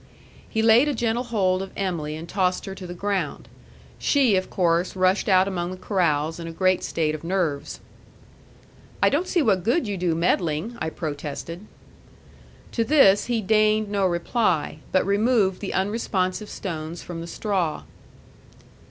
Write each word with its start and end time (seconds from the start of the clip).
He 0.49 0.63
laid 0.63 0.87
a 0.87 0.95
gentle 0.95 1.25
hold 1.25 1.61
of 1.61 1.69
Em'ly 1.77 2.15
and 2.15 2.27
tossed 2.27 2.65
her 2.65 2.73
to 2.73 2.87
the 2.87 2.93
ground. 2.95 3.47
She, 3.99 4.35
of 4.35 4.49
course, 4.49 4.95
rushed 4.95 5.29
out 5.29 5.47
among 5.47 5.69
the 5.69 5.77
corrals 5.77 6.39
in 6.39 6.47
a 6.47 6.51
great 6.51 6.83
state 6.83 7.13
of 7.13 7.23
nerves. 7.23 7.79
"I 9.03 9.09
don't 9.11 9.27
see 9.27 9.43
what 9.43 9.63
good 9.63 9.87
you 9.87 9.97
do 9.97 10.15
meddling," 10.15 10.75
I 10.81 10.89
protested. 10.89 11.67
To 12.71 12.83
this 12.83 13.25
he 13.25 13.41
deigned 13.41 13.89
no 13.89 14.07
reply, 14.07 14.79
but 14.91 15.05
removed 15.05 15.59
the 15.61 15.71
unresponsive 15.71 16.49
stones 16.49 17.03
from 17.03 17.21
the 17.21 17.27
straw. 17.27 17.83